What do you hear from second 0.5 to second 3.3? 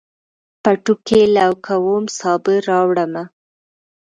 پټو کې لو کوم، سابه راوړمه